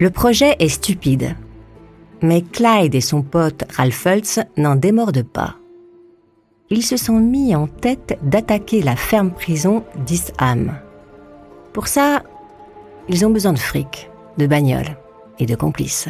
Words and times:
Le 0.00 0.10
projet 0.10 0.56
est 0.58 0.68
stupide. 0.68 1.36
Mais 2.20 2.42
Clyde 2.42 2.94
et 2.94 3.00
son 3.00 3.22
pote 3.22 3.64
Ralph 3.76 3.94
Fultz 3.94 4.40
n'en 4.56 4.76
démordent 4.76 5.22
pas. 5.22 5.56
Ils 6.70 6.82
se 6.82 6.96
sont 6.96 7.20
mis 7.20 7.54
en 7.54 7.66
tête 7.66 8.18
d'attaquer 8.22 8.82
la 8.82 8.96
ferme 8.96 9.30
prison 9.30 9.84
d'Eastham. 10.06 10.74
Pour 11.72 11.86
ça, 11.86 12.22
ils 13.08 13.24
ont 13.24 13.30
besoin 13.30 13.52
de 13.52 13.58
fric, 13.58 14.10
de 14.38 14.46
bagnoles 14.46 14.96
et 15.38 15.46
de 15.46 15.54
complices. 15.54 16.08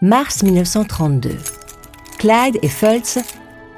Mars 0.00 0.42
1932. 0.42 1.30
Clyde 2.18 2.58
et 2.62 2.68
Fultz 2.68 3.18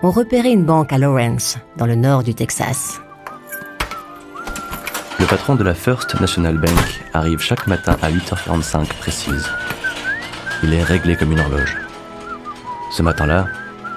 ont 0.03 0.11
repéré 0.11 0.51
une 0.51 0.65
banque 0.65 0.93
à 0.93 0.99
Lawrence, 0.99 1.59
dans 1.77 1.87
le 1.87 1.95
nord 1.95 2.23
du 2.23 2.35
Texas. 2.35 3.01
Le 5.21 5.27
patron 5.27 5.55
de 5.55 5.63
la 5.63 5.75
First 5.75 6.19
National 6.19 6.57
Bank 6.57 7.03
arrive 7.13 7.41
chaque 7.41 7.67
matin 7.67 7.95
à 8.01 8.11
8h45 8.11 8.87
précise. 8.87 9.51
Il 10.63 10.73
est 10.73 10.83
réglé 10.83 11.15
comme 11.15 11.33
une 11.33 11.41
horloge. 11.41 11.77
Ce 12.91 13.03
matin-là, 13.03 13.47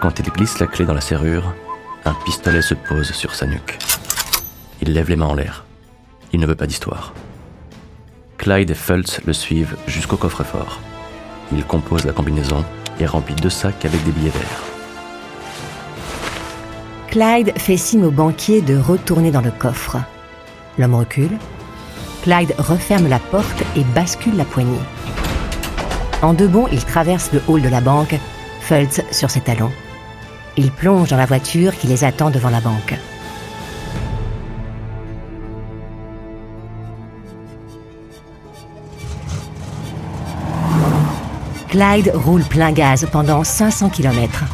quand 0.02 0.20
il 0.20 0.26
glisse 0.26 0.60
la 0.60 0.68
clé 0.68 0.84
dans 0.84 0.94
la 0.94 1.00
serrure, 1.00 1.54
un 2.04 2.14
pistolet 2.26 2.62
se 2.62 2.74
pose 2.74 3.14
sur 3.14 3.36
sa 3.36 3.46
nuque. 3.46 3.80
Il 4.82 4.92
lève 4.92 5.10
les 5.10 5.16
mains 5.16 5.28
en 5.28 5.34
l'air. 5.34 5.64
Il 6.34 6.42
ne 6.42 6.46
veut 6.46 6.56
pas 6.56 6.68
d'histoire. 6.68 7.14
Clyde 8.38 8.72
et 8.72 8.76
Fultz 8.76 9.22
le 9.26 9.32
suivent 9.32 9.78
jusqu'au 9.88 10.18
coffre-fort. 10.18 10.82
Il 11.54 11.64
compose 11.64 12.04
la 12.04 12.12
combinaison 12.12 12.66
et 13.00 13.06
remplit 13.06 13.36
deux 13.36 13.50
sacs 13.50 13.86
avec 13.86 14.04
des 14.04 14.12
billets 14.12 14.30
verts. 14.30 14.64
Clyde 17.08 17.58
fait 17.58 17.78
signe 17.78 18.04
au 18.04 18.12
banquier 18.12 18.62
de 18.62 18.78
retourner 18.78 19.32
dans 19.32 19.42
le 19.42 19.52
coffre. 19.52 20.00
L'homme 20.78 20.96
recule. 20.96 21.38
Clyde 22.24 22.56
referme 22.58 23.08
la 23.08 23.20
porte 23.20 23.64
et 23.76 23.84
bascule 23.96 24.38
la 24.38 24.46
poignée. 24.46 24.80
En 26.22 26.34
deux 26.34 26.48
bonds, 26.48 26.68
il 26.72 26.84
traverse 26.84 27.32
le 27.34 27.42
hall 27.48 27.62
de 27.62 27.70
la 27.70 27.82
banque, 27.82 28.16
Fultz 28.62 29.02
sur 29.12 29.30
ses 29.30 29.42
talons. 29.42 29.72
Il 30.56 30.72
plonge 30.72 31.10
dans 31.10 31.18
la 31.18 31.26
voiture 31.26 31.76
qui 31.78 31.88
les 31.88 32.04
attend 32.04 32.30
devant 32.30 32.50
la 32.50 32.62
banque. 32.62 32.96
Clyde 41.68 42.12
roule 42.14 42.44
plein 42.44 42.72
gaz 42.72 43.08
pendant 43.12 43.44
500 43.44 43.90
km. 43.90 44.46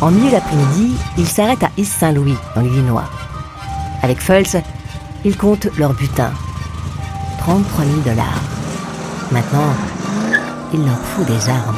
En 0.00 0.10
milieu 0.10 0.30
d'après-midi, 0.30 0.94
il 1.18 1.26
s'arrête 1.26 1.64
à 1.64 1.70
East 1.76 1.98
Saint-Louis, 1.98 2.36
dans 2.54 2.60
l'Illinois. 2.60 3.04
Avec 4.02 4.20
Fultz, 4.20 4.56
ils 5.26 5.36
comptent 5.36 5.68
leur 5.76 5.92
butin. 5.92 6.30
33 7.40 7.84
000 7.84 7.96
dollars. 8.02 8.40
Maintenant, 9.32 9.74
il 10.72 10.84
leur 10.84 10.98
faut 10.98 11.24
des 11.24 11.48
armes. 11.48 11.75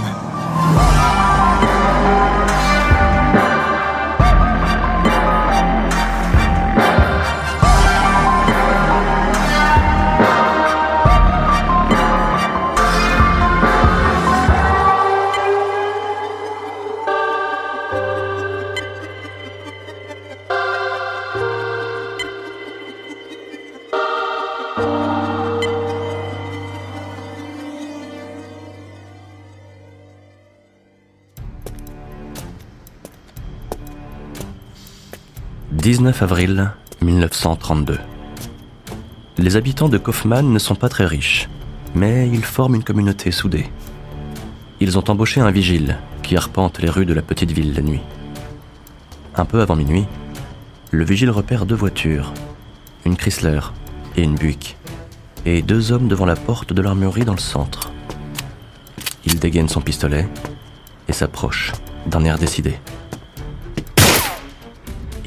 19 35.79 36.23
avril 36.23 36.73
1932. 37.03 38.01
Les 39.39 39.55
habitants 39.55 39.89
de 39.89 39.97
Kaufman 39.97 40.43
ne 40.43 40.59
sont 40.59 40.75
pas 40.75 40.89
très 40.89 41.07
riches, 41.07 41.49
mais 41.95 42.29
ils 42.29 42.45
forment 42.45 42.75
une 42.75 42.83
communauté 42.83 43.31
soudée. 43.31 43.71
Ils 44.81 44.99
ont 44.99 45.09
embauché 45.09 45.41
un 45.41 45.53
vigile 45.53 45.99
qui 46.25 46.37
arpente 46.37 46.81
les 46.81 46.91
rues 46.91 47.07
de 47.07 47.15
la 47.15 47.23
petite 47.23 47.53
ville 47.53 47.75
la 47.75 47.83
nuit. 47.83 48.01
Un 49.37 49.45
peu 49.45 49.61
avant 49.61 49.77
minuit, 49.77 50.07
le 50.91 51.05
vigile 51.05 51.31
repère 51.31 51.65
deux 51.65 51.77
voitures, 51.77 52.35
une 53.07 53.17
Chrysler 53.17 53.61
et 54.17 54.25
une 54.25 54.35
Buick, 54.35 54.77
et 55.47 55.63
deux 55.63 55.93
hommes 55.93 56.09
devant 56.09 56.27
la 56.27 56.35
porte 56.35 56.73
de 56.73 56.83
l'armurerie 56.83 57.25
dans 57.25 57.35
le 57.35 57.39
centre. 57.39 57.93
Il 59.25 59.39
dégaine 59.39 59.69
son 59.69 59.81
pistolet 59.81 60.29
et 61.07 61.13
s'approche 61.13 61.71
d'un 62.09 62.25
air 62.25 62.37
décidé. 62.37 62.81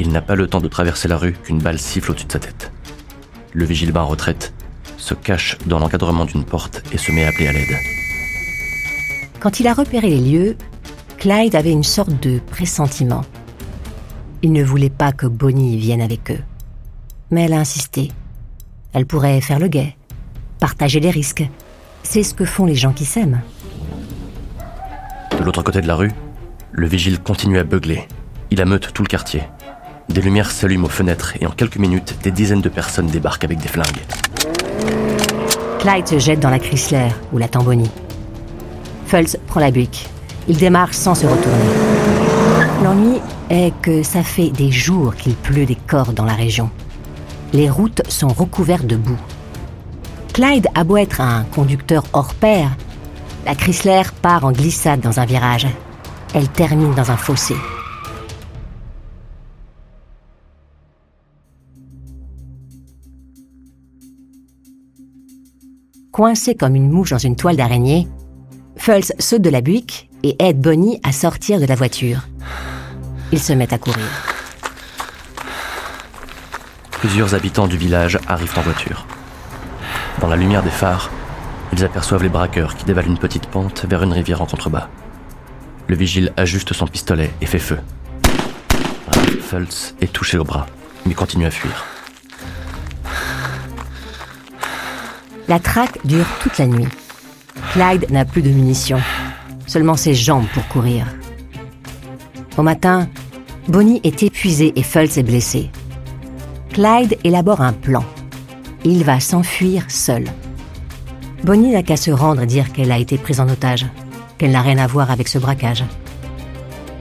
Il 0.03 0.09
n'a 0.09 0.22
pas 0.23 0.34
le 0.34 0.47
temps 0.47 0.62
de 0.62 0.67
traverser 0.67 1.07
la 1.07 1.16
rue 1.16 1.34
qu'une 1.34 1.59
balle 1.59 1.78
siffle 1.78 2.09
au-dessus 2.09 2.25
de 2.25 2.31
sa 2.31 2.39
tête. 2.39 2.72
Le 3.53 3.66
vigile 3.66 3.91
bat 3.91 4.01
en 4.01 4.07
retraite, 4.07 4.51
se 4.97 5.13
cache 5.13 5.59
dans 5.67 5.78
l'encadrement 5.78 6.25
d'une 6.25 6.44
porte 6.44 6.81
et 6.91 6.97
se 6.97 7.12
met 7.12 7.23
à 7.23 7.28
appeler 7.28 7.50
à 7.50 7.51
l'aide. 7.51 7.78
Quand 9.40 9.59
il 9.59 9.67
a 9.67 9.75
repéré 9.75 10.09
les 10.09 10.19
lieux, 10.19 10.57
Clyde 11.19 11.56
avait 11.56 11.72
une 11.72 11.84
sorte 11.84 12.19
de 12.19 12.40
pressentiment. 12.40 13.22
Il 14.41 14.53
ne 14.53 14.63
voulait 14.63 14.90
pas 14.90 15.11
que 15.11 15.28
Bonnie 15.28 15.78
vienne 15.78 16.01
avec 16.01 16.31
eux. 16.31 16.41
Mais 17.29 17.44
elle 17.44 17.53
a 17.53 17.59
insisté. 17.59 18.11
Elle 18.94 19.06
pourrait 19.06 19.40
faire 19.40 19.59
le 19.59 19.67
guet, 19.67 19.95
partager 20.59 21.00
les 21.00 21.11
risques. 21.11 21.47
C'est 22.01 22.23
ce 22.23 22.34
que 22.34 22.45
font 22.45 22.66
les 22.66 22.73
gens 22.73 22.91
qui 22.91 23.06
s'aiment. 23.06 23.41
De 25.38 25.44
l'autre 25.44 25.61
côté 25.61 25.79
de 25.79 25.88
la 25.88 25.95
rue, 25.95 26.11
le 26.72 26.88
vigile 26.88 27.19
continue 27.19 27.59
à 27.59 27.63
beugler. 27.63 28.07
Il 28.50 28.61
ameute 28.61 28.94
tout 28.94 29.03
le 29.03 29.07
quartier. 29.07 29.44
Des 30.13 30.22
lumières 30.22 30.51
s'allument 30.51 30.88
aux 30.88 30.89
fenêtres 30.89 31.35
et 31.39 31.47
en 31.47 31.51
quelques 31.51 31.77
minutes, 31.77 32.17
des 32.22 32.31
dizaines 32.31 32.59
de 32.59 32.67
personnes 32.67 33.07
débarquent 33.07 33.45
avec 33.45 33.59
des 33.59 33.69
flingues. 33.69 34.03
Clyde 35.79 36.07
se 36.07 36.19
jette 36.19 36.41
dans 36.41 36.49
la 36.49 36.59
Chrysler 36.59 37.07
ou 37.31 37.38
la 37.38 37.47
Tamboni. 37.47 37.89
Fultz 39.05 39.38
prend 39.47 39.61
la 39.61 39.72
Buick. 39.72 40.09
Il 40.49 40.57
démarre 40.57 40.94
sans 40.94 41.16
se 41.16 41.25
retourner. 41.25 41.63
L'ennui 42.83 43.22
est 43.49 43.72
que 43.81 44.03
ça 44.03 44.22
fait 44.22 44.49
des 44.49 44.69
jours 44.69 45.16
qu'il 45.16 45.35
pleut 45.35 45.66
des 45.66 45.77
corps 45.88 46.11
dans 46.11 46.25
la 46.25 46.33
région. 46.33 46.69
Les 47.53 47.69
routes 47.69 48.01
sont 48.09 48.28
recouvertes 48.28 48.88
de 48.88 48.97
boue. 48.97 49.19
Clyde 50.33 50.67
a 50.75 50.83
beau 50.83 50.97
être 50.97 51.22
un 51.22 51.45
conducteur 51.45 52.03
hors 52.11 52.33
pair, 52.33 52.72
la 53.45 53.55
Chrysler 53.55 54.03
part 54.22 54.43
en 54.43 54.51
glissade 54.51 54.99
dans 54.99 55.22
un 55.22 55.25
virage. 55.25 55.67
Elle 56.33 56.49
termine 56.49 56.93
dans 56.95 57.11
un 57.11 57.17
fossé. 57.17 57.55
Coincé 66.11 66.55
comme 66.55 66.75
une 66.75 66.89
mouche 66.89 67.11
dans 67.11 67.17
une 67.17 67.38
toile 67.38 67.55
d'araignée, 67.55 68.05
Fultz 68.75 69.13
saute 69.17 69.41
de 69.41 69.49
la 69.49 69.61
buick 69.61 70.09
et 70.23 70.35
aide 70.39 70.59
Bonnie 70.59 70.99
à 71.03 71.13
sortir 71.13 71.61
de 71.61 71.66
la 71.66 71.75
voiture. 71.75 72.27
Ils 73.31 73.39
se 73.39 73.53
mettent 73.53 73.72
à 73.72 73.77
courir. 73.77 74.03
Plusieurs 76.91 77.33
habitants 77.33 77.67
du 77.67 77.77
village 77.77 78.19
arrivent 78.27 78.57
en 78.57 78.61
voiture. 78.61 79.07
Dans 80.19 80.27
la 80.27 80.35
lumière 80.35 80.63
des 80.63 80.69
phares, 80.69 81.09
ils 81.72 81.85
aperçoivent 81.85 82.23
les 82.23 82.29
braqueurs 82.29 82.75
qui 82.75 82.83
dévalent 82.83 83.07
une 83.07 83.17
petite 83.17 83.47
pente 83.47 83.85
vers 83.85 84.03
une 84.03 84.11
rivière 84.11 84.41
en 84.41 84.45
contrebas. 84.45 84.89
Le 85.88 85.95
vigile 85.95 86.33
ajuste 86.35 86.73
son 86.73 86.87
pistolet 86.87 87.31
et 87.40 87.46
fait 87.46 87.57
feu. 87.57 87.79
Fultz 89.40 89.96
est 90.02 90.11
touché 90.11 90.37
au 90.37 90.43
bras, 90.43 90.66
mais 91.05 91.14
continue 91.14 91.46
à 91.46 91.52
fuir. 91.52 91.85
La 95.52 95.59
traque 95.59 96.00
dure 96.06 96.28
toute 96.42 96.58
la 96.59 96.66
nuit. 96.66 96.88
Clyde 97.74 98.09
n'a 98.09 98.24
plus 98.24 98.42
de 98.42 98.48
munitions, 98.48 99.02
seulement 99.68 99.98
ses 99.98 100.14
jambes 100.14 100.46
pour 100.53 100.66
courir. 100.70 101.06
Au 102.58 102.64
matin, 102.64 103.09
Bonnie 103.68 104.00
est 104.06 104.24
épuisée 104.24 104.72
et 104.78 104.82
Fultz 104.82 105.18
est 105.18 105.24
blessé. 105.24 105.70
Clyde 106.70 107.18
élabore 107.26 107.59
un 107.59 107.74
plan. 107.74 108.06
Il 108.86 109.03
va 109.03 109.20
s'enfuir 109.20 109.84
seul. 109.90 110.24
Bonnie 111.44 111.72
n'a 111.72 111.84
qu'à 111.84 111.98
se 111.98 112.12
rendre 112.12 112.44
et 112.44 112.48
dire 112.48 112.72
qu'elle 112.72 112.94
a 112.94 112.98
été 112.98 113.18
prise 113.18 113.42
en 113.42 113.50
otage, 113.50 113.88
qu'elle 114.38 114.52
n'a 114.52 114.62
rien 114.62 114.78
à 114.78 114.88
voir 114.88 115.12
avec 115.12 115.28
ce 115.28 115.38
braquage. 115.38 115.84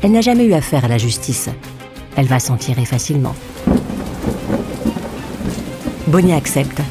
Elle 0.03 0.11
n'a 0.11 0.23
jamais 0.23 0.47
eu 0.47 0.55
affaire 0.55 0.85
à 0.85 0.89
la 0.89 0.99
justice. 0.99 1.51
Elle 2.17 2.27
va 2.27 2.41
s'en 2.41 2.57
tirer 2.57 2.85
facilement. 2.85 3.37
Bonnie 6.09 6.33
accepte 6.33 6.83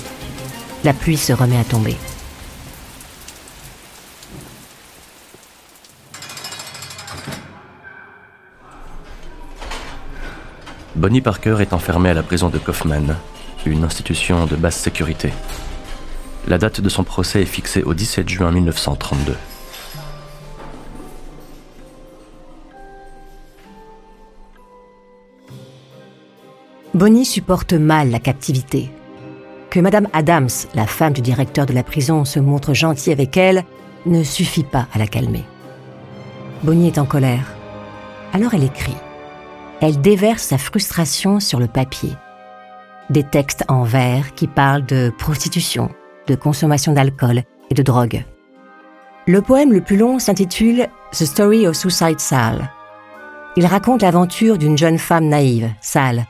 la 0.83 0.93
pluie 0.93 1.17
se 1.17 1.33
remet 1.33 1.57
à 1.57 1.63
tomber. 1.63 1.95
Bonnie 10.95 11.21
Parker 11.21 11.57
est 11.61 11.73
enfermée 11.73 12.09
à 12.09 12.13
la 12.13 12.23
prison 12.23 12.49
de 12.49 12.57
Kaufman, 12.57 13.15
une 13.65 13.83
institution 13.83 14.45
de 14.45 14.55
basse 14.55 14.77
sécurité. 14.77 15.31
La 16.47 16.57
date 16.57 16.81
de 16.81 16.89
son 16.89 17.03
procès 17.03 17.41
est 17.41 17.45
fixée 17.45 17.83
au 17.83 17.93
17 17.93 18.27
juin 18.27 18.51
1932. 18.51 19.35
Bonnie 26.93 27.25
supporte 27.25 27.73
mal 27.73 28.09
la 28.09 28.19
captivité. 28.19 28.89
Que 29.69 29.79
Madame 29.79 30.07
Adams, 30.13 30.49
la 30.73 30.87
femme 30.87 31.13
du 31.13 31.21
directeur 31.21 31.67
de 31.67 31.73
la 31.73 31.83
prison, 31.83 32.25
se 32.25 32.39
montre 32.39 32.73
gentille 32.73 33.13
avec 33.13 33.37
elle 33.37 33.63
ne 34.07 34.23
suffit 34.23 34.63
pas 34.63 34.87
à 34.93 34.97
la 34.97 35.05
calmer. 35.05 35.43
Bonnie 36.63 36.87
est 36.87 36.97
en 36.97 37.05
colère. 37.05 37.53
Alors 38.33 38.55
elle 38.55 38.63
écrit. 38.63 38.95
Elle 39.79 40.01
déverse 40.01 40.41
sa 40.41 40.57
frustration 40.57 41.39
sur 41.39 41.59
le 41.59 41.67
papier. 41.67 42.11
Des 43.11 43.23
textes 43.23 43.63
en 43.67 43.83
vers 43.83 44.33
qui 44.33 44.47
parlent 44.47 44.85
de 44.85 45.11
prostitution, 45.17 45.89
de 46.27 46.33
consommation 46.33 46.93
d'alcool 46.93 47.43
et 47.69 47.75
de 47.75 47.83
drogue. 47.83 48.23
Le 49.27 49.41
poème 49.41 49.71
le 49.71 49.81
plus 49.81 49.97
long 49.97 50.17
s'intitule 50.17 50.87
The 51.11 51.25
Story 51.25 51.67
of 51.67 51.75
Suicide 51.75 52.19
Sal. 52.19 52.71
Il 53.55 53.67
raconte 53.67 54.01
l'aventure 54.01 54.57
d'une 54.57 54.77
jeune 54.77 54.97
femme 54.97 55.27
naïve, 55.27 55.69
Sal, 55.81 56.25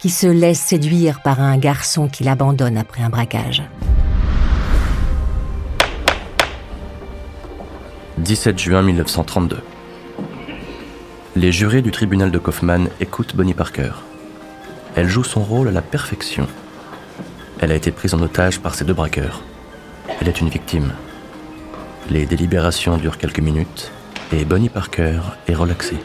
qui 0.00 0.08
se 0.08 0.26
laisse 0.26 0.60
séduire 0.60 1.20
par 1.20 1.40
un 1.40 1.58
garçon 1.58 2.08
qui 2.08 2.24
l'abandonne 2.24 2.78
après 2.78 3.02
un 3.02 3.10
braquage. 3.10 3.62
17 8.18 8.58
juin 8.58 8.82
1932. 8.82 9.58
Les 11.36 11.52
jurés 11.52 11.82
du 11.82 11.90
tribunal 11.90 12.30
de 12.30 12.38
Kaufman 12.38 12.88
écoutent 13.00 13.36
Bonnie 13.36 13.54
Parker. 13.54 13.92
Elle 14.96 15.08
joue 15.08 15.22
son 15.22 15.42
rôle 15.42 15.68
à 15.68 15.72
la 15.72 15.82
perfection. 15.82 16.46
Elle 17.60 17.70
a 17.70 17.74
été 17.74 17.90
prise 17.90 18.14
en 18.14 18.22
otage 18.22 18.60
par 18.60 18.74
ces 18.74 18.84
deux 18.84 18.94
braqueurs. 18.94 19.42
Elle 20.20 20.28
est 20.28 20.40
une 20.40 20.48
victime. 20.48 20.92
Les 22.08 22.24
délibérations 22.24 22.96
durent 22.96 23.18
quelques 23.18 23.40
minutes 23.40 23.92
et 24.32 24.46
Bonnie 24.46 24.70
Parker 24.70 25.20
est 25.46 25.54
relaxée. 25.54 25.98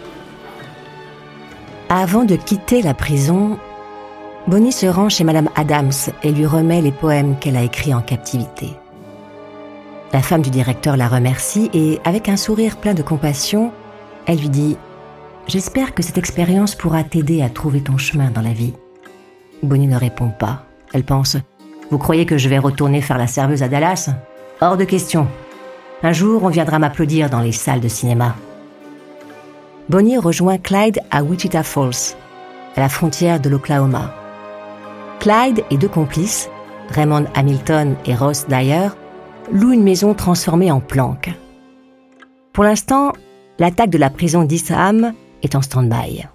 Avant 1.89 2.25
de 2.25 2.36
quitter 2.36 2.81
la 2.81 2.94
prison, 2.94 3.57
Bonnie 4.47 4.71
se 4.71 4.86
rend 4.86 5.09
chez 5.09 5.24
Madame 5.24 5.50
Adams 5.56 5.92
et 6.21 6.31
lui 6.31 6.45
remet 6.45 6.80
les 6.80 6.92
poèmes 6.92 7.36
qu'elle 7.39 7.57
a 7.57 7.63
écrits 7.63 7.95
en 7.95 8.01
captivité. 8.01 8.69
La 10.13 10.21
femme 10.21 10.44
du 10.44 10.51
directeur 10.51 10.97
la 10.97 11.07
remercie 11.07 11.71
et, 11.74 12.00
avec 12.06 12.30
un 12.30 12.38
sourire 12.38 12.77
plein 12.77 12.94
de 12.94 13.01
compassion, 13.01 13.71
elle 14.27 14.38
lui 14.38 14.50
dit⁇ 14.50 14.74
J'espère 15.47 15.95
que 15.95 16.03
cette 16.03 16.19
expérience 16.19 16.75
pourra 16.75 17.03
t'aider 17.03 17.42
à 17.42 17.50
trouver 17.50 17.81
ton 17.81 17.97
chemin 17.97 18.30
dans 18.30 18.42
la 18.42 18.53
vie.⁇ 18.53 18.74
Bonnie 19.63 19.88
ne 19.88 19.97
répond 19.97 20.30
pas. 20.30 20.63
Elle 20.94 21.03
pense⁇ 21.03 21.36
Vous 21.89 21.97
croyez 21.97 22.27
que 22.27 22.38
je 22.38 22.47
vais 22.47 22.59
retourner 22.59 23.01
faire 23.01 23.18
la 23.18 23.27
serveuse 23.27 23.63
à 23.63 23.68
Dallas? 23.68 24.12
Hors 24.62 24.77
de 24.77 24.83
question. 24.83 25.27
Un 26.03 26.13
jour, 26.13 26.44
on 26.44 26.50
viendra 26.50 26.77
m'applaudir 26.77 27.31
dans 27.31 27.42
les 27.42 27.51
salles 27.51 27.81
de 27.81 27.88
cinéma. 27.88 28.36
Bonnie 29.89 30.19
rejoint 30.19 30.59
Clyde 30.59 31.00
à 31.09 31.24
Wichita 31.24 31.63
Falls, 31.63 32.15
à 32.75 32.80
la 32.80 32.89
frontière 32.89 33.39
de 33.39 33.50
l'Oklahoma. 33.50 34.13
Clyde 35.19 35.63
et 35.71 35.77
deux 35.77 35.88
complices, 35.88 36.50
Raymond 36.89 37.25
Hamilton 37.33 37.95
et 38.06 38.15
Ross 38.15 38.45
Dyer, 38.47 38.89
louent 39.51 39.73
une 39.73 39.83
maison 39.83 40.13
transformée 40.13 40.71
en 40.71 40.79
planque. 40.79 41.31
Pour 42.53 42.63
l'instant, 42.63 43.13
l'attaque 43.59 43.89
de 43.89 43.97
la 43.97 44.09
prison 44.09 44.44
d'Isham 44.44 45.13
est 45.44 45.56
en 45.56 45.62
stand-by. 45.62 46.25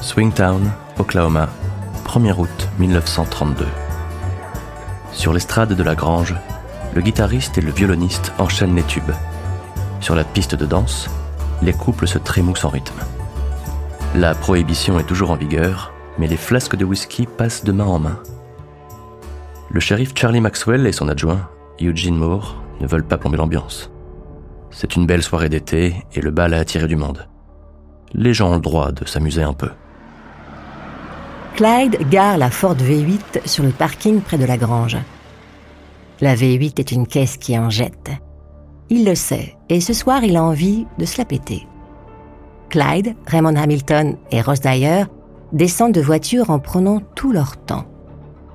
Swingtown, 0.00 0.72
Oklahoma, 0.98 1.48
1er 2.04 2.38
août 2.38 2.68
1932. 2.78 3.66
Sur 5.12 5.32
l'estrade 5.32 5.74
de 5.74 5.82
la 5.82 5.94
grange, 5.94 6.34
le 6.94 7.00
guitariste 7.00 7.58
et 7.58 7.60
le 7.60 7.70
violoniste 7.70 8.32
enchaînent 8.38 8.74
les 8.74 8.82
tubes. 8.82 9.12
Sur 10.00 10.14
la 10.14 10.24
piste 10.24 10.54
de 10.54 10.66
danse, 10.66 11.08
les 11.62 11.72
couples 11.72 12.06
se 12.06 12.18
trémoussent 12.18 12.64
en 12.64 12.70
rythme. 12.70 13.00
La 14.14 14.34
prohibition 14.34 14.98
est 14.98 15.06
toujours 15.06 15.30
en 15.30 15.36
vigueur, 15.36 15.92
mais 16.18 16.26
les 16.26 16.36
flasques 16.36 16.76
de 16.76 16.84
whisky 16.84 17.26
passent 17.26 17.64
de 17.64 17.72
main 17.72 17.84
en 17.84 17.98
main. 17.98 18.18
Le 19.70 19.80
shérif 19.80 20.12
Charlie 20.14 20.40
Maxwell 20.40 20.86
et 20.86 20.92
son 20.92 21.08
adjoint, 21.08 21.48
Eugene 21.80 22.16
Moore, 22.16 22.56
ne 22.80 22.86
veulent 22.86 23.04
pas 23.04 23.18
plomber 23.18 23.36
l'ambiance. 23.36 23.90
C'est 24.70 24.96
une 24.96 25.06
belle 25.06 25.22
soirée 25.22 25.48
d'été 25.48 26.04
et 26.14 26.20
le 26.20 26.30
bal 26.30 26.54
a 26.54 26.58
attiré 26.58 26.86
du 26.86 26.96
monde. 26.96 27.26
Les 28.14 28.32
gens 28.32 28.50
ont 28.50 28.54
le 28.54 28.60
droit 28.60 28.92
de 28.92 29.04
s'amuser 29.04 29.42
un 29.42 29.52
peu. 29.52 29.70
Clyde 31.56 32.08
gare 32.08 32.38
la 32.38 32.50
Ford 32.50 32.76
V8 32.76 33.46
sur 33.46 33.64
le 33.64 33.70
parking 33.70 34.20
près 34.20 34.38
de 34.38 34.44
la 34.44 34.56
grange. 34.56 34.96
La 36.20 36.34
V8 36.34 36.80
est 36.80 36.90
une 36.90 37.06
caisse 37.06 37.36
qui 37.36 37.56
en 37.56 37.70
jette. 37.70 38.10
Il 38.90 39.04
le 39.04 39.14
sait, 39.14 39.56
et 39.68 39.80
ce 39.80 39.92
soir 39.92 40.24
il 40.24 40.36
a 40.36 40.42
envie 40.42 40.84
de 40.98 41.04
se 41.04 41.18
la 41.18 41.24
péter. 41.24 41.66
Clyde, 42.70 43.14
Raymond 43.26 43.54
Hamilton 43.54 44.16
et 44.32 44.40
Ross 44.40 44.60
Dyer 44.60 45.04
descendent 45.52 45.92
de 45.92 46.00
voiture 46.00 46.50
en 46.50 46.58
prenant 46.58 47.00
tout 47.14 47.30
leur 47.30 47.56
temps, 47.56 47.84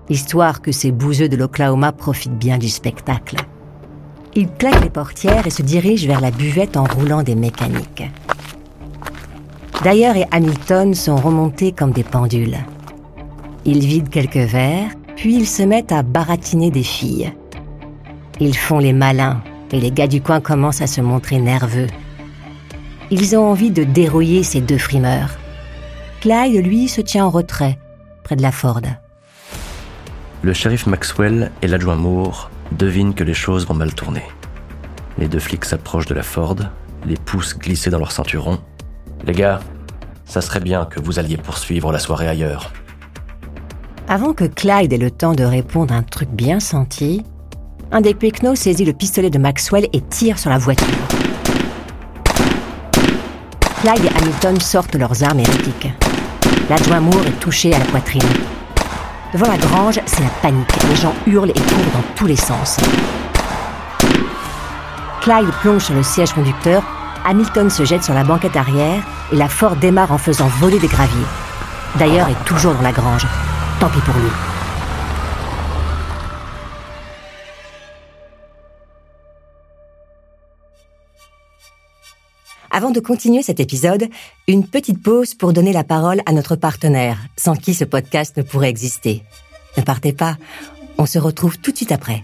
histoire 0.10 0.62
que 0.62 0.74
ces 0.74 0.92
bouseux 0.92 1.30
de 1.30 1.38
l'Oklahoma 1.38 1.94
profitent 1.94 2.38
bien 2.38 2.58
du 2.58 2.68
spectacle. 2.68 3.38
Ils 4.36 4.50
claquent 4.50 4.84
les 4.84 4.90
portières 4.90 5.48
et 5.48 5.52
se 5.52 5.62
dirigent 5.62 6.08
vers 6.08 6.22
la 6.22 6.32
buvette 6.32 6.76
en 6.76 6.84
roulant 6.84 7.24
des 7.24 7.36
mécaniques. 7.36 8.04
Dyer 9.84 10.12
et 10.18 10.26
Hamilton 10.32 10.94
sont 10.94 11.16
remontés 11.16 11.72
comme 11.72 11.92
des 11.92 12.04
pendules. 12.04 12.58
Ils 13.64 13.86
vident 13.86 14.10
quelques 14.10 14.36
verres, 14.36 14.92
puis 15.16 15.36
ils 15.36 15.48
se 15.48 15.64
mettent 15.64 15.92
à 15.94 16.04
baratiner 16.04 16.70
des 16.70 16.84
filles. 16.84 17.34
Ils 18.40 18.58
font 18.58 18.80
les 18.80 18.94
malins 18.94 19.42
et 19.72 19.80
les 19.80 19.92
gars 19.92 20.08
du 20.08 20.22
coin 20.22 20.42
commencent 20.42 20.82
à 20.82 20.88
se 20.88 21.02
montrer 21.02 21.40
nerveux. 21.40 21.88
Ils 23.12 23.36
ont 23.36 23.50
envie 23.50 23.72
de 23.72 23.84
dérouiller 23.84 24.44
ces 24.44 24.62
deux 24.62 24.78
frimeurs. 24.78 25.32
Clyde, 26.22 26.66
lui, 26.66 26.88
se 26.88 27.02
tient 27.02 27.26
en 27.26 27.30
retrait, 27.30 27.78
près 28.24 28.36
de 28.36 28.42
la 28.42 28.52
Ford. 28.52 28.82
Le 30.42 30.54
shérif 30.54 30.88
Maxwell 30.88 31.52
et 31.62 31.68
l'adjoint 31.68 31.96
Moore 31.96 32.50
devinent 32.72 33.14
que 33.14 33.24
les 33.24 33.34
choses 33.34 33.68
vont 33.68 33.74
mal 33.74 33.94
tourner. 33.94 34.24
Les 35.18 35.28
deux 35.28 35.40
flics 35.40 35.66
s'approchent 35.66 36.08
de 36.08 36.16
la 36.16 36.24
Ford, 36.24 36.56
les 37.06 37.18
pouces 37.18 37.58
glissés 37.58 37.90
dans 37.90 38.00
leur 38.00 38.12
ceinturon. 38.12 38.60
Les 39.26 39.34
gars, 39.34 39.60
ça 40.26 40.42
serait 40.42 40.60
bien 40.60 40.86
que 40.86 41.00
vous 41.00 41.20
alliez 41.20 41.38
poursuivre 41.38 41.92
la 41.92 42.00
soirée 42.00 42.28
ailleurs. 42.28 42.72
Avant 44.08 44.34
que 44.34 44.46
Clyde 44.46 44.92
ait 44.92 44.98
le 44.98 45.12
temps 45.12 45.34
de 45.34 45.44
répondre 45.44 45.94
un 45.94 46.04
truc 46.04 46.30
bien 46.30 46.60
senti, 46.60 47.24
un 47.94 48.02
des 48.02 48.16
Pecknow 48.16 48.56
saisit 48.56 48.86
le 48.86 48.94
pistolet 48.94 49.30
de 49.30 49.38
Maxwell 49.38 49.88
et 49.94 50.02
tire 50.02 50.40
sur 50.40 50.50
la 50.50 50.58
voiture. 50.58 50.88
Clyde 53.82 54.06
et 54.06 54.18
Hamilton 54.18 54.60
sortent 54.60 54.96
leurs 54.96 55.24
armes 55.24 55.40
hérétiques. 55.40 55.90
L'adjoint 56.70 57.02
Moore 57.02 57.28
est 57.28 57.40
touché 57.40 57.72
à 57.72 57.78
la 57.78 57.86
poitrine. 57.86 58.22
Devant 59.32 59.48
la 59.48 59.58
grange, 59.58 60.00
c'est 60.08 60.24
la 60.24 60.30
panique. 60.42 60.68
Les 60.90 60.96
gens 60.96 61.14
hurlent 61.28 61.52
et 61.52 61.54
courent 61.54 61.94
dans 61.94 62.16
tous 62.16 62.26
les 62.26 62.36
sens. 62.36 62.78
Clyde 65.22 65.52
plonge 65.62 65.84
sur 65.84 65.94
le 65.94 66.04
siège 66.04 66.34
conducteur, 66.34 66.82
Hamilton 67.26 67.70
se 67.70 67.86
jette 67.86 68.04
sur 68.04 68.16
la 68.16 68.24
banquette 68.24 68.56
arrière 68.56 69.04
et 69.32 69.36
la 69.36 69.48
Ford 69.48 69.76
démarre 69.76 70.12
en 70.12 70.18
faisant 70.18 70.48
voler 70.60 70.80
des 70.80 70.88
graviers. 70.88 71.28
D'ailleurs, 72.00 72.28
est 72.28 72.46
toujours 72.46 72.74
dans 72.74 72.82
la 72.82 72.92
grange. 72.92 73.28
Tant 73.80 73.90
pis 73.90 74.00
pour 74.00 74.16
lui. 74.16 74.53
Avant 82.76 82.90
de 82.90 83.00
continuer 83.00 83.44
cet 83.44 83.60
épisode, 83.60 84.10
une 84.48 84.66
petite 84.66 85.00
pause 85.00 85.36
pour 85.36 85.54
donner 85.54 85.74
la 85.74 85.84
parole 85.84 86.24
à 86.26 86.32
notre 86.32 86.56
partenaire, 86.56 87.20
sans 87.38 87.56
qui 87.56 87.76
ce 87.76 87.86
podcast 87.86 88.36
ne 88.36 88.42
pourrait 88.42 88.72
exister. 88.72 89.22
Ne 89.78 89.84
partez 89.84 90.12
pas, 90.12 90.38
on 90.98 91.06
se 91.06 91.20
retrouve 91.20 91.60
tout 91.60 91.72
de 91.72 91.78
suite 91.78 91.92
après. 91.92 92.24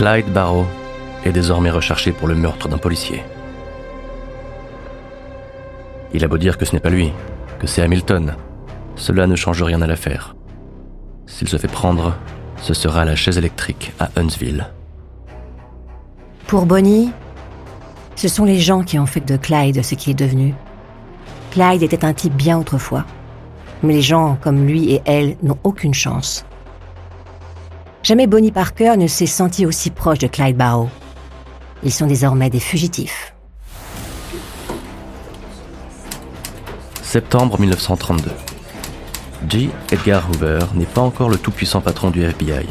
Clyde 0.00 0.32
Barrow 0.32 0.64
est 1.26 1.30
désormais 1.32 1.68
recherché 1.70 2.10
pour 2.12 2.26
le 2.26 2.34
meurtre 2.34 2.70
d'un 2.70 2.78
policier. 2.78 3.22
Il 6.14 6.24
a 6.24 6.26
beau 6.26 6.38
dire 6.38 6.56
que 6.56 6.64
ce 6.64 6.72
n'est 6.72 6.80
pas 6.80 6.88
lui, 6.88 7.12
que 7.58 7.66
c'est 7.66 7.82
Hamilton, 7.82 8.34
cela 8.96 9.26
ne 9.26 9.36
change 9.36 9.62
rien 9.62 9.82
à 9.82 9.86
l'affaire. 9.86 10.34
S'il 11.26 11.48
se 11.48 11.58
fait 11.58 11.68
prendre, 11.68 12.16
ce 12.62 12.72
sera 12.72 13.04
la 13.04 13.14
chaise 13.14 13.36
électrique 13.36 13.92
à 14.00 14.08
Huntsville. 14.16 14.68
Pour 16.46 16.64
Bonnie, 16.64 17.12
ce 18.16 18.28
sont 18.28 18.46
les 18.46 18.58
gens 18.58 18.82
qui 18.82 18.98
ont 18.98 19.04
fait 19.04 19.20
de 19.20 19.36
Clyde 19.36 19.84
ce 19.84 19.96
qui 19.96 20.12
est 20.12 20.14
devenu. 20.14 20.54
Clyde 21.50 21.82
était 21.82 22.06
un 22.06 22.14
type 22.14 22.36
bien 22.36 22.58
autrefois, 22.58 23.04
mais 23.82 23.92
les 23.92 24.00
gens 24.00 24.38
comme 24.40 24.66
lui 24.66 24.94
et 24.94 25.02
elle 25.04 25.36
n'ont 25.42 25.58
aucune 25.62 25.92
chance. 25.92 26.46
Jamais 28.02 28.26
Bonnie 28.26 28.50
Parker 28.50 28.96
ne 28.96 29.06
s'est 29.06 29.26
senti 29.26 29.66
aussi 29.66 29.90
proche 29.90 30.18
de 30.18 30.26
Clyde 30.26 30.56
Barrow. 30.56 30.88
Ils 31.82 31.92
sont 31.92 32.06
désormais 32.06 32.48
des 32.48 32.60
fugitifs. 32.60 33.34
Septembre 37.02 37.60
1932. 37.60 38.30
J. 39.48 39.70
Edgar 39.92 40.30
Hoover 40.30 40.60
n'est 40.74 40.86
pas 40.86 41.02
encore 41.02 41.28
le 41.28 41.36
tout-puissant 41.36 41.82
patron 41.82 42.10
du 42.10 42.22
FBI. 42.22 42.66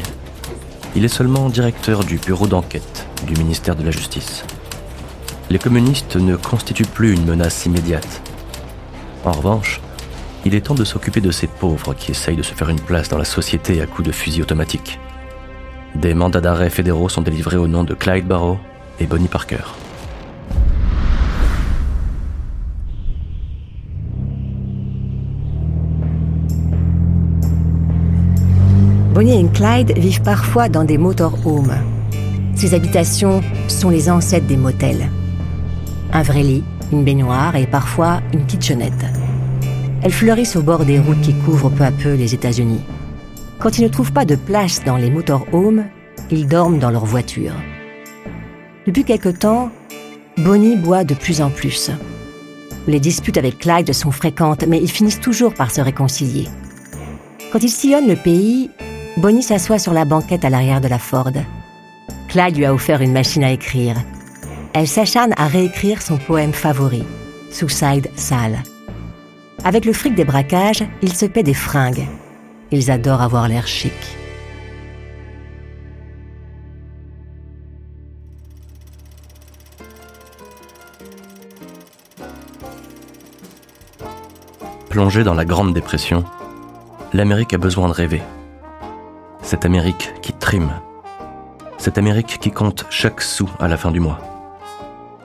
Il 0.96 1.04
est 1.04 1.08
seulement 1.08 1.48
directeur 1.48 2.02
du 2.04 2.18
bureau 2.18 2.48
d'enquête 2.48 3.06
du 3.26 3.34
ministère 3.34 3.76
de 3.76 3.84
la 3.84 3.92
Justice. 3.92 4.44
Les 5.48 5.58
communistes 5.60 6.16
ne 6.16 6.34
constituent 6.34 6.86
plus 6.86 7.14
une 7.14 7.24
menace 7.24 7.66
immédiate. 7.66 8.22
En 9.24 9.32
revanche, 9.32 9.80
il 10.44 10.54
est 10.56 10.62
temps 10.62 10.74
de 10.74 10.84
s'occuper 10.84 11.20
de 11.20 11.30
ces 11.30 11.46
pauvres 11.46 11.94
qui 11.94 12.10
essayent 12.10 12.36
de 12.36 12.42
se 12.42 12.54
faire 12.54 12.70
une 12.70 12.80
place 12.80 13.08
dans 13.08 13.18
la 13.18 13.24
société 13.24 13.80
à 13.80 13.86
coups 13.86 14.08
de 14.08 14.12
fusil 14.12 14.42
automatique. 14.42 14.98
Des 15.96 16.14
mandats 16.14 16.40
d'arrêt 16.40 16.70
fédéraux 16.70 17.08
sont 17.08 17.22
délivrés 17.22 17.56
au 17.56 17.66
nom 17.66 17.84
de 17.84 17.94
Clyde 17.94 18.26
Barrow 18.26 18.58
et 19.00 19.06
Bonnie 19.06 19.28
Parker. 19.28 19.58
Bonnie 29.12 29.40
et 29.40 29.48
Clyde 29.48 29.98
vivent 29.98 30.22
parfois 30.22 30.68
dans 30.68 30.84
des 30.84 30.96
motorhomes. 30.96 31.74
Ces 32.54 32.74
habitations 32.74 33.42
sont 33.68 33.90
les 33.90 34.08
ancêtres 34.08 34.46
des 34.46 34.56
motels. 34.56 35.10
Un 36.12 36.22
vrai 36.22 36.42
lit, 36.42 36.64
une 36.92 37.04
baignoire 37.04 37.56
et 37.56 37.66
parfois 37.66 38.20
une 38.32 38.46
kitchenette. 38.46 39.04
Elles 40.02 40.12
fleurissent 40.12 40.56
au 40.56 40.62
bord 40.62 40.84
des 40.84 40.98
routes 40.98 41.20
qui 41.20 41.34
couvrent 41.34 41.70
peu 41.70 41.84
à 41.84 41.90
peu 41.90 42.14
les 42.14 42.34
États-Unis. 42.34 42.80
Quand 43.60 43.76
ils 43.76 43.84
ne 43.84 43.88
trouvent 43.88 44.12
pas 44.12 44.24
de 44.24 44.36
place 44.36 44.82
dans 44.84 44.96
les 44.96 45.10
motorhomes, 45.10 45.84
ils 46.30 46.46
dorment 46.46 46.78
dans 46.78 46.90
leur 46.90 47.04
voiture. 47.04 47.52
Depuis 48.86 49.04
quelque 49.04 49.28
temps, 49.28 49.70
Bonnie 50.38 50.76
boit 50.76 51.04
de 51.04 51.12
plus 51.12 51.42
en 51.42 51.50
plus. 51.50 51.90
Les 52.86 53.00
disputes 53.00 53.36
avec 53.36 53.58
Clyde 53.58 53.92
sont 53.92 54.10
fréquentes, 54.10 54.64
mais 54.66 54.80
ils 54.80 54.90
finissent 54.90 55.20
toujours 55.20 55.52
par 55.52 55.70
se 55.70 55.82
réconcilier. 55.82 56.48
Quand 57.52 57.62
ils 57.62 57.68
sillonnent 57.68 58.08
le 58.08 58.16
pays, 58.16 58.70
Bonnie 59.18 59.42
s'assoit 59.42 59.78
sur 59.78 59.92
la 59.92 60.06
banquette 60.06 60.46
à 60.46 60.50
l'arrière 60.50 60.80
de 60.80 60.88
la 60.88 60.98
Ford. 60.98 61.32
Clyde 62.28 62.56
lui 62.56 62.64
a 62.64 62.72
offert 62.72 63.02
une 63.02 63.12
machine 63.12 63.44
à 63.44 63.52
écrire. 63.52 63.96
Elle 64.72 64.88
s'acharne 64.88 65.34
à 65.36 65.46
réécrire 65.48 66.00
son 66.00 66.16
poème 66.16 66.54
favori, 66.54 67.04
Suicide 67.50 68.08
Sale. 68.16 68.62
Avec 69.64 69.84
le 69.84 69.92
fric 69.92 70.14
des 70.14 70.24
braquages, 70.24 70.84
ils 71.02 71.12
se 71.12 71.26
paient 71.26 71.42
des 71.42 71.52
fringues. 71.52 72.06
Ils 72.72 72.90
adorent 72.90 73.22
avoir 73.22 73.48
l'air 73.48 73.66
chic. 73.66 73.92
Plongée 84.88 85.24
dans 85.24 85.34
la 85.34 85.44
Grande 85.44 85.72
Dépression, 85.74 86.24
l'Amérique 87.12 87.54
a 87.54 87.58
besoin 87.58 87.88
de 87.88 87.92
rêver. 87.92 88.22
Cette 89.42 89.64
Amérique 89.64 90.12
qui 90.22 90.32
trime. 90.32 90.70
Cette 91.78 91.98
Amérique 91.98 92.38
qui 92.40 92.52
compte 92.52 92.86
chaque 92.90 93.20
sou 93.20 93.48
à 93.58 93.66
la 93.66 93.76
fin 93.76 93.90
du 93.90 93.98
mois. 93.98 94.18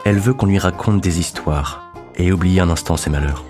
Elle 0.03 0.19
veut 0.19 0.33
qu'on 0.33 0.45
lui 0.45 0.57
raconte 0.59 1.01
des 1.01 1.19
histoires 1.19 1.91
et 2.15 2.31
oublier 2.31 2.61
un 2.61 2.69
instant 2.69 2.97
ses 2.97 3.09
malheurs. 3.09 3.43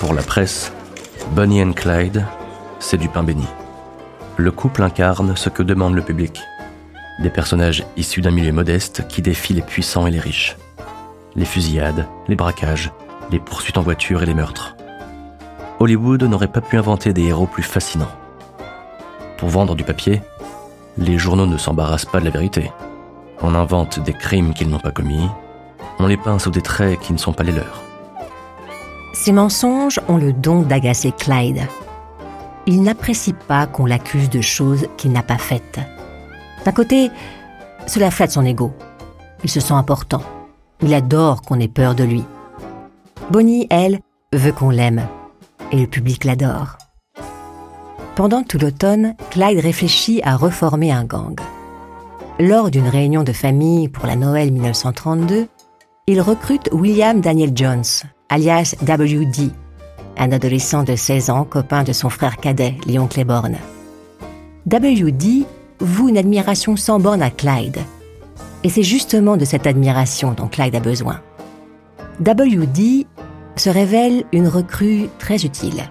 Pour 0.00 0.14
la 0.14 0.22
presse, 0.22 0.72
Bonnie 1.32 1.62
and 1.62 1.74
Clyde, 1.74 2.24
c'est 2.78 2.96
du 2.96 3.10
pain 3.10 3.22
béni. 3.22 3.44
Le 4.38 4.50
couple 4.50 4.82
incarne 4.82 5.36
ce 5.36 5.50
que 5.50 5.62
demande 5.62 5.94
le 5.94 6.00
public. 6.00 6.40
Des 7.18 7.28
personnages 7.28 7.84
issus 7.98 8.22
d'un 8.22 8.30
milieu 8.30 8.50
modeste 8.50 9.06
qui 9.08 9.20
défient 9.20 9.52
les 9.52 9.60
puissants 9.60 10.06
et 10.06 10.10
les 10.10 10.18
riches. 10.18 10.56
Les 11.36 11.44
fusillades, 11.44 12.06
les 12.28 12.34
braquages, 12.34 12.90
les 13.30 13.38
poursuites 13.38 13.76
en 13.76 13.82
voiture 13.82 14.22
et 14.22 14.26
les 14.26 14.32
meurtres. 14.32 14.74
Hollywood 15.80 16.22
n'aurait 16.22 16.48
pas 16.48 16.62
pu 16.62 16.78
inventer 16.78 17.12
des 17.12 17.24
héros 17.24 17.46
plus 17.46 17.62
fascinants. 17.62 18.16
Pour 19.36 19.50
vendre 19.50 19.74
du 19.74 19.84
papier, 19.84 20.22
les 20.96 21.18
journaux 21.18 21.46
ne 21.46 21.58
s'embarrassent 21.58 22.06
pas 22.06 22.20
de 22.20 22.24
la 22.24 22.30
vérité. 22.30 22.72
On 23.42 23.54
invente 23.54 24.00
des 24.00 24.14
crimes 24.14 24.54
qu'ils 24.54 24.70
n'ont 24.70 24.78
pas 24.78 24.92
commis, 24.92 25.28
on 25.98 26.06
les 26.06 26.16
peint 26.16 26.38
sous 26.38 26.50
des 26.50 26.62
traits 26.62 26.98
qui 27.00 27.12
ne 27.12 27.18
sont 27.18 27.34
pas 27.34 27.44
les 27.44 27.52
leurs. 27.52 27.89
Ces 29.22 29.32
mensonges 29.32 30.00
ont 30.08 30.16
le 30.16 30.32
don 30.32 30.62
d'agacer 30.62 31.12
Clyde. 31.12 31.60
Il 32.66 32.80
n'apprécie 32.80 33.34
pas 33.34 33.66
qu'on 33.66 33.84
l'accuse 33.84 34.30
de 34.30 34.40
choses 34.40 34.86
qu'il 34.96 35.12
n'a 35.12 35.22
pas 35.22 35.36
faites. 35.36 35.78
D'un 36.64 36.72
côté, 36.72 37.10
cela 37.86 38.10
flatte 38.10 38.30
son 38.30 38.46
ego. 38.46 38.72
Il 39.44 39.50
se 39.50 39.60
sent 39.60 39.74
important. 39.74 40.22
Il 40.80 40.94
adore 40.94 41.42
qu'on 41.42 41.60
ait 41.60 41.68
peur 41.68 41.94
de 41.94 42.02
lui. 42.02 42.24
Bonnie, 43.30 43.66
elle, 43.68 44.00
veut 44.32 44.52
qu'on 44.52 44.70
l'aime 44.70 45.06
et 45.70 45.78
le 45.78 45.86
public 45.86 46.24
l'adore. 46.24 46.78
Pendant 48.16 48.42
tout 48.42 48.56
l'automne, 48.56 49.16
Clyde 49.28 49.60
réfléchit 49.60 50.22
à 50.24 50.34
reformer 50.34 50.92
un 50.92 51.04
gang. 51.04 51.38
Lors 52.38 52.70
d'une 52.70 52.88
réunion 52.88 53.22
de 53.22 53.34
famille 53.34 53.90
pour 53.90 54.06
la 54.06 54.16
Noël 54.16 54.50
1932, 54.50 55.46
il 56.06 56.22
recrute 56.22 56.70
William 56.72 57.20
Daniel 57.20 57.52
Jones, 57.54 57.84
alias 58.30 58.76
WD, 58.82 59.50
un 60.16 60.32
adolescent 60.32 60.84
de 60.84 60.94
16 60.94 61.30
ans, 61.30 61.44
copain 61.44 61.82
de 61.82 61.92
son 61.92 62.08
frère 62.08 62.36
cadet, 62.36 62.76
Léon 62.86 63.08
Claiborne. 63.08 63.56
WD 64.66 65.44
voue 65.80 66.08
une 66.08 66.16
admiration 66.18 66.76
sans 66.76 67.00
borne 67.00 67.22
à 67.22 67.30
Clyde. 67.30 67.78
Et 68.62 68.68
c'est 68.68 68.84
justement 68.84 69.36
de 69.36 69.44
cette 69.44 69.66
admiration 69.66 70.32
dont 70.32 70.46
Clyde 70.46 70.76
a 70.76 70.80
besoin. 70.80 71.20
WD 72.20 73.06
se 73.56 73.68
révèle 73.68 74.24
une 74.32 74.46
recrue 74.46 75.08
très 75.18 75.44
utile. 75.44 75.90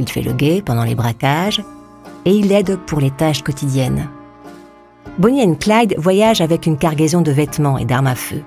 Il 0.00 0.08
fait 0.08 0.22
le 0.22 0.32
guet 0.32 0.62
pendant 0.64 0.84
les 0.84 0.94
braquages 0.94 1.62
et 2.24 2.32
il 2.32 2.50
aide 2.50 2.76
pour 2.86 3.00
les 3.00 3.10
tâches 3.10 3.42
quotidiennes. 3.42 4.08
Bonnie 5.18 5.42
et 5.42 5.56
Clyde 5.56 5.94
voyagent 5.98 6.40
avec 6.40 6.66
une 6.66 6.78
cargaison 6.78 7.20
de 7.20 7.30
vêtements 7.30 7.78
et 7.78 7.84
d'armes 7.84 8.06
à 8.06 8.14
feu. 8.14 8.42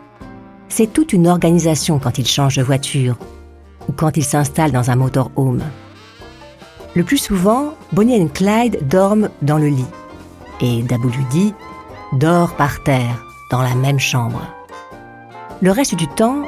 C'est 0.74 0.94
toute 0.94 1.12
une 1.12 1.28
organisation 1.28 2.00
quand 2.00 2.18
ils 2.18 2.26
changent 2.26 2.56
de 2.56 2.64
voiture 2.64 3.18
ou 3.90 3.92
quand 3.92 4.16
ils 4.16 4.24
s'installent 4.24 4.72
dans 4.72 4.90
un 4.90 4.96
motorhome. 4.96 5.62
Le 6.96 7.04
plus 7.04 7.18
souvent, 7.18 7.74
Bonnie 7.92 8.16
et 8.16 8.28
Clyde 8.30 8.88
dorment 8.88 9.30
dans 9.42 9.58
le 9.58 9.68
lit 9.68 9.86
et 10.62 10.82
WD 10.82 11.54
dort 12.14 12.56
par 12.56 12.82
terre 12.84 13.22
dans 13.52 13.62
la 13.62 13.76
même 13.76 14.00
chambre. 14.00 14.42
Le 15.62 15.72
reste 15.72 15.96
du 15.96 16.08
temps, 16.08 16.44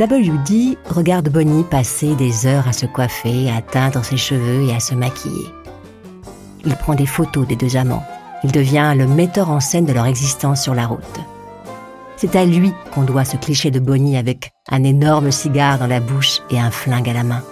WD 0.00 0.78
regarde 0.88 1.28
Bonnie 1.28 1.64
passer 1.64 2.14
des 2.14 2.46
heures 2.46 2.68
à 2.68 2.72
se 2.72 2.86
coiffer, 2.86 3.50
à 3.50 3.60
teindre 3.60 4.02
ses 4.02 4.16
cheveux 4.16 4.62
et 4.62 4.74
à 4.74 4.80
se 4.80 4.94
maquiller. 4.94 5.46
Il 6.64 6.74
prend 6.74 6.94
des 6.94 7.06
photos 7.06 7.46
des 7.46 7.56
deux 7.56 7.76
amants. 7.76 8.04
Il 8.44 8.50
devient 8.50 8.94
le 8.96 9.06
metteur 9.06 9.50
en 9.50 9.60
scène 9.60 9.84
de 9.84 9.92
leur 9.92 10.06
existence 10.06 10.62
sur 10.62 10.74
la 10.74 10.86
route. 10.86 11.20
C'est 12.20 12.34
à 12.34 12.44
lui 12.44 12.72
qu'on 12.92 13.04
doit 13.04 13.24
ce 13.24 13.36
cliché 13.36 13.70
de 13.70 13.78
Bonnie 13.78 14.16
avec 14.16 14.50
un 14.72 14.82
énorme 14.82 15.30
cigare 15.30 15.78
dans 15.78 15.86
la 15.86 16.00
bouche 16.00 16.40
et 16.50 16.58
un 16.58 16.72
flingue 16.72 17.08
à 17.08 17.12
la 17.12 17.22
main. 17.22 17.44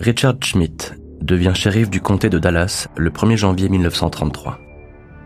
Richard 0.00 0.36
Schmidt 0.42 0.94
devient 1.20 1.52
shérif 1.54 1.90
du 1.90 2.00
comté 2.00 2.30
de 2.30 2.38
Dallas 2.38 2.88
le 2.96 3.10
1er 3.10 3.36
janvier 3.36 3.68
1933. 3.68 4.58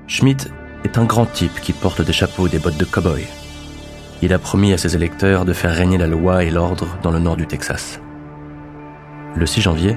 Schmidt 0.09 0.49
est 0.83 0.99
un 0.99 1.05
grand 1.05 1.27
type 1.27 1.61
qui 1.61 1.73
porte 1.73 2.03
des 2.03 2.13
chapeaux 2.13 2.49
et 2.49 2.51
des 2.51 2.59
bottes 2.59 2.77
de 2.77 2.85
cow-boy. 2.85 3.25
Il 4.21 4.33
a 4.33 4.41
promis 4.41 4.73
à 4.73 4.79
ses 4.79 4.97
électeurs 4.97 5.45
de 5.45 5.53
faire 5.53 5.73
régner 5.73 5.97
la 5.97 6.09
loi 6.09 6.43
et 6.43 6.51
l'ordre 6.51 6.89
dans 7.05 7.13
le 7.13 7.21
nord 7.21 7.37
du 7.37 7.47
Texas. 7.47 8.01
Le 9.37 9.47
6 9.47 9.61
janvier, 9.61 9.97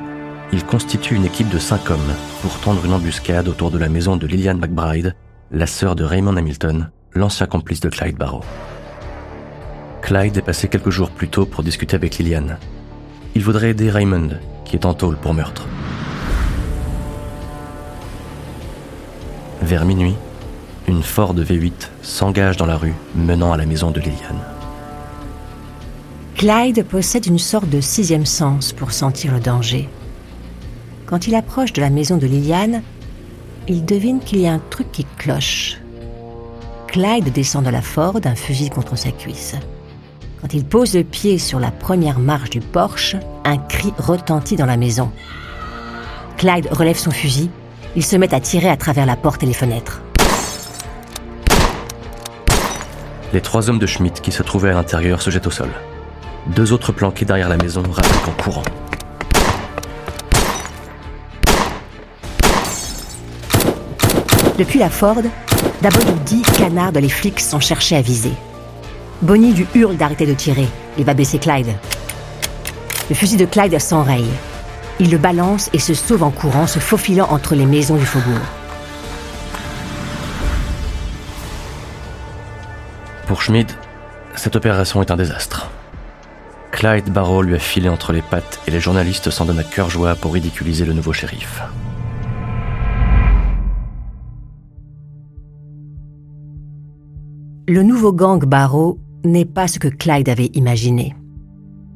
il 0.53 0.65
constitue 0.65 1.15
une 1.15 1.25
équipe 1.25 1.50
de 1.50 1.60
cinq 1.60 1.89
hommes 1.89 2.13
pour 2.41 2.60
tendre 2.60 2.86
une 2.86 2.93
embuscade 2.93 3.48
autour 3.48 3.72
de 3.72 3.77
la 3.77 3.88
maison 3.88 4.17
de 4.17 4.27
Lillian 4.27 4.55
McBride, 4.55 5.15
la 5.51 5.67
sœur 5.67 5.96
de 5.96 6.03
Raymond 6.03 6.36
Hamilton, 6.36 6.89
l'ancien 7.13 7.48
complice 7.48 7.79
de 7.79 7.89
Clyde 7.89 8.17
Barrow. 8.17 8.41
Clyde 10.01 10.38
est 10.38 10.41
passé 10.41 10.67
quelques 10.67 10.89
jours 10.89 11.12
plus 11.12 11.29
tôt 11.29 11.46
pour 11.46 11.63
discuter 11.63 11.96
avec 11.96 12.17
Liliane. 12.17 12.58
Il 13.36 13.43
voudrait 13.43 13.70
aider 13.70 13.89
Raymond, 13.89 14.31
qui 14.65 14.75
est 14.75 14.86
en 14.86 14.93
tôle 14.93 15.15
pour 15.15 15.34
meurtre. 15.34 15.67
Vers 19.62 19.86
minuit, 19.86 20.15
une 20.88 21.03
Ford 21.03 21.36
V8 21.36 21.89
s'engage 22.01 22.58
dans 22.58 22.65
la 22.65 22.77
rue 22.77 22.96
menant 23.15 23.53
à 23.53 23.58
la 23.58 23.65
maison 23.65 23.91
de 23.91 24.00
Liliane. 24.00 24.41
Clyde 26.36 26.84
possède 26.86 27.27
une 27.27 27.39
sorte 27.39 27.70
de 27.70 27.79
sixième 27.79 28.25
sens 28.25 28.74
pour 28.74 28.91
sentir 28.91 29.31
le 29.31 29.39
danger. 29.39 29.88
Quand 31.11 31.27
il 31.27 31.35
approche 31.35 31.73
de 31.73 31.81
la 31.81 31.89
maison 31.89 32.15
de 32.15 32.25
Liliane, 32.25 32.83
il 33.67 33.83
devine 33.83 34.21
qu'il 34.21 34.39
y 34.39 34.47
a 34.47 34.53
un 34.53 34.61
truc 34.69 34.93
qui 34.93 35.05
cloche. 35.17 35.77
Clyde 36.87 37.33
descend 37.33 37.65
de 37.65 37.69
la 37.69 37.81
Ford, 37.81 38.21
un 38.23 38.35
fusil 38.35 38.69
contre 38.69 38.97
sa 38.97 39.11
cuisse. 39.11 39.55
Quand 40.39 40.53
il 40.53 40.63
pose 40.63 40.95
le 40.95 41.03
pied 41.03 41.37
sur 41.37 41.59
la 41.59 41.69
première 41.69 42.17
marche 42.17 42.49
du 42.49 42.61
Porsche, 42.61 43.17
un 43.43 43.57
cri 43.57 43.91
retentit 43.97 44.55
dans 44.55 44.65
la 44.65 44.77
maison. 44.77 45.11
Clyde 46.37 46.69
relève 46.71 46.97
son 46.97 47.11
fusil. 47.11 47.49
Il 47.97 48.05
se 48.05 48.15
met 48.15 48.33
à 48.33 48.39
tirer 48.39 48.69
à 48.69 48.77
travers 48.77 49.05
la 49.05 49.17
porte 49.17 49.43
et 49.43 49.47
les 49.47 49.53
fenêtres. 49.53 50.01
Les 53.33 53.41
trois 53.41 53.69
hommes 53.69 53.79
de 53.79 53.85
Schmidt 53.85 54.21
qui 54.21 54.31
se 54.31 54.43
trouvaient 54.43 54.69
à 54.69 54.75
l'intérieur 54.75 55.21
se 55.21 55.29
jettent 55.29 55.47
au 55.47 55.51
sol. 55.51 55.71
Deux 56.55 56.71
autres 56.71 56.93
planqués 56.93 57.25
derrière 57.25 57.49
la 57.49 57.57
maison 57.57 57.83
rappliquent 57.83 58.29
en 58.29 58.43
courant. 58.43 58.63
Depuis 64.61 64.77
la 64.77 64.91
Ford, 64.91 65.23
WD 65.83 66.45
canarde 66.55 66.97
les 66.97 67.09
flics 67.09 67.39
sans 67.39 67.59
chercher 67.59 67.95
à 67.95 68.03
viser. 68.03 68.33
Bonnie 69.23 69.53
lui 69.53 69.65
hurle 69.73 69.97
d'arrêter 69.97 70.27
de 70.27 70.35
tirer. 70.35 70.67
Il 70.99 71.03
va 71.03 71.15
baisser 71.15 71.39
Clyde. 71.39 71.73
Le 73.09 73.15
fusil 73.15 73.37
de 73.37 73.45
Clyde 73.45 73.79
s'enraye. 73.79 74.29
Il 74.99 75.09
le 75.09 75.17
balance 75.17 75.71
et 75.73 75.79
se 75.79 75.95
sauve 75.95 76.21
en 76.21 76.29
courant, 76.29 76.67
se 76.67 76.77
faufilant 76.77 77.27
entre 77.31 77.55
les 77.55 77.65
maisons 77.65 77.95
du 77.95 78.05
faubourg. 78.05 78.37
Pour 83.25 83.41
Schmidt, 83.41 83.73
cette 84.35 84.55
opération 84.55 85.01
est 85.01 85.09
un 85.09 85.17
désastre. 85.17 85.71
Clyde 86.71 87.09
Barrow 87.09 87.41
lui 87.41 87.55
a 87.55 87.59
filé 87.59 87.89
entre 87.89 88.13
les 88.13 88.21
pattes 88.21 88.59
et 88.67 88.71
les 88.71 88.79
journalistes 88.79 89.31
s'en 89.31 89.45
donnent 89.45 89.57
à 89.57 89.63
cœur 89.63 89.89
joie 89.89 90.13
pour 90.13 90.35
ridiculiser 90.35 90.85
le 90.85 90.93
nouveau 90.93 91.13
shérif. 91.13 91.63
Le 97.71 97.83
nouveau 97.83 98.11
gang 98.11 98.43
Barrow 98.43 98.99
n'est 99.23 99.45
pas 99.45 99.69
ce 99.69 99.79
que 99.79 99.87
Clyde 99.87 100.27
avait 100.27 100.51
imaginé. 100.55 101.15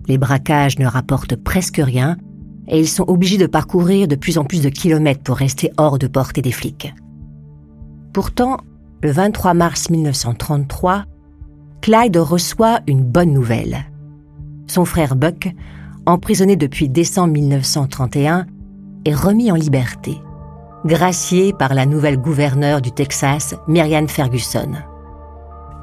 Les 0.08 0.18
braquages 0.18 0.80
ne 0.80 0.86
rapportent 0.86 1.36
presque 1.36 1.82
rien 1.84 2.16
et 2.70 2.80
ils 2.80 2.88
sont 2.88 3.04
obligés 3.10 3.38
de 3.38 3.46
parcourir 3.46 4.08
de 4.08 4.16
plus 4.16 4.38
en 4.38 4.46
plus 4.46 4.62
de 4.62 4.70
kilomètres 4.70 5.22
pour 5.22 5.36
rester 5.36 5.74
hors 5.76 6.00
de 6.00 6.08
portée 6.08 6.42
des 6.42 6.54
flics. 6.54 6.94
Pourtant, 8.14 8.60
le 9.04 9.12
23 9.12 9.54
mars 9.54 9.90
1933, 9.90 11.04
Clyde 11.82 12.16
reçoit 12.16 12.80
une 12.88 13.04
bonne 13.04 13.34
nouvelle. 13.34 13.80
Son 14.68 14.86
frère 14.86 15.18
Buck, 15.18 15.54
emprisonné 16.06 16.56
depuis 16.56 16.88
décembre 16.88 17.34
1931, 17.34 18.46
est 19.04 19.14
remis 19.14 19.52
en 19.52 19.56
liberté, 19.56 20.22
gracié 20.86 21.52
par 21.52 21.74
la 21.74 21.86
nouvelle 21.86 22.18
gouverneure 22.18 22.80
du 22.80 22.94
Texas, 22.94 23.56
Marianne 23.68 24.08
Ferguson. 24.08 24.72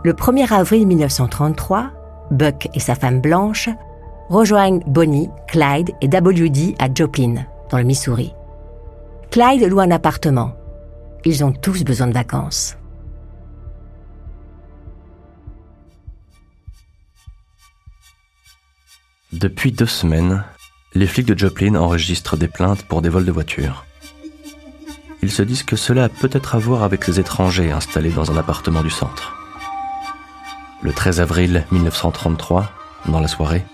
Le 0.04 0.14
1er 0.14 0.52
avril 0.52 0.84
1933, 0.88 1.92
Buck 2.32 2.68
et 2.74 2.80
sa 2.80 2.96
femme 2.96 3.20
Blanche 3.20 3.68
rejoignent 4.30 4.82
Bonnie, 4.88 5.30
Clyde 5.46 5.90
et 6.00 6.08
WD 6.08 6.74
à 6.80 6.92
Joplin, 6.92 7.46
dans 7.70 7.78
le 7.78 7.84
Missouri. 7.84 8.32
Clyde 9.30 9.62
loue 9.62 9.78
un 9.78 9.92
appartement. 9.92 10.56
Ils 11.24 11.44
ont 11.44 11.52
tous 11.52 11.84
besoin 11.84 12.08
de 12.08 12.14
vacances. 12.14 12.76
Depuis 19.32 19.70
deux 19.70 19.86
semaines, 19.86 20.42
les 20.94 21.06
flics 21.06 21.26
de 21.26 21.38
Joplin 21.38 21.76
enregistrent 21.76 22.36
des 22.36 22.48
plaintes 22.48 22.82
pour 22.82 23.02
des 23.02 23.08
vols 23.08 23.24
de 23.24 23.30
voitures. 23.30 23.86
Ils 25.22 25.30
se 25.30 25.42
disent 25.42 25.62
que 25.62 25.76
cela 25.76 26.04
a 26.04 26.08
peut-être 26.08 26.56
à 26.56 26.58
voir 26.58 26.82
avec 26.82 27.04
ces 27.04 27.20
étrangers 27.20 27.70
installés 27.70 28.10
dans 28.10 28.32
un 28.32 28.36
appartement 28.36 28.82
du 28.82 28.90
centre. 28.90 29.41
Le 30.82 30.92
13 30.92 31.20
avril 31.20 31.64
1933, 31.70 32.68
dans 33.06 33.20
la 33.20 33.28
soirée, 33.28 33.64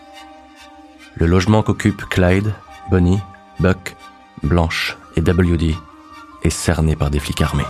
le 1.15 1.25
logement 1.25 1.63
qu'occupent 1.63 2.05
Clyde, 2.05 2.53
Bonnie, 2.91 3.21
Buck, 3.61 3.97
Blanche 4.43 4.99
et 5.17 5.21
WD 5.21 5.75
est 6.43 6.51
cerné 6.51 6.97
par 6.97 7.09
des 7.11 7.19
flics 7.19 7.41
armés. 7.41 7.65